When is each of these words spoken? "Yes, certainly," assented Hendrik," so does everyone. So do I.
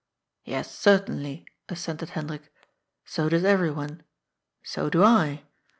"Yes, 0.45 0.71
certainly," 0.75 1.45
assented 1.69 2.09
Hendrik," 2.17 2.51
so 3.15 3.29
does 3.29 3.45
everyone. 3.45 4.01
So 4.63 4.89
do 4.89 5.03
I. 5.03 5.43